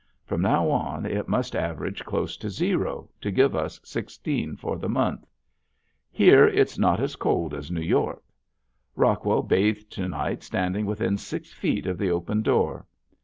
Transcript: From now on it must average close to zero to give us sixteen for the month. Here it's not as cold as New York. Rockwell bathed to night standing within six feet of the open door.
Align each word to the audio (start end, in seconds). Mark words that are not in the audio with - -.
From 0.25 0.41
now 0.41 0.67
on 0.67 1.05
it 1.05 1.27
must 1.27 1.55
average 1.55 2.03
close 2.05 2.35
to 2.37 2.49
zero 2.49 3.07
to 3.21 3.29
give 3.29 3.55
us 3.55 3.79
sixteen 3.83 4.55
for 4.55 4.79
the 4.79 4.89
month. 4.89 5.27
Here 6.11 6.47
it's 6.47 6.79
not 6.79 6.99
as 6.99 7.15
cold 7.15 7.53
as 7.53 7.69
New 7.69 7.81
York. 7.83 8.23
Rockwell 8.95 9.43
bathed 9.43 9.91
to 9.91 10.07
night 10.07 10.41
standing 10.41 10.87
within 10.87 11.19
six 11.19 11.53
feet 11.53 11.85
of 11.85 11.99
the 11.99 12.09
open 12.09 12.41
door. 12.41 12.87